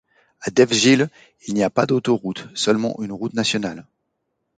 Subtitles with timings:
[0.41, 1.11] À Delfzijl,
[1.45, 3.85] il n'y a pas d'autoroutes, seulement une route nationale.